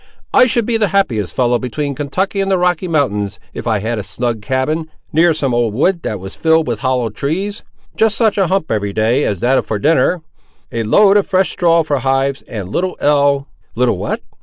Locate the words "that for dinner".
9.41-10.23